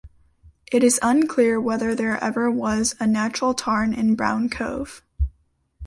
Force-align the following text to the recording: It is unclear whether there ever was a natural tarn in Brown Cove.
It 0.71 0.83
is 0.83 0.97
unclear 1.03 1.61
whether 1.61 1.93
there 1.93 2.17
ever 2.23 2.49
was 2.49 2.95
a 2.99 3.05
natural 3.05 3.53
tarn 3.53 3.93
in 3.93 4.15
Brown 4.15 4.49
Cove. 4.49 5.03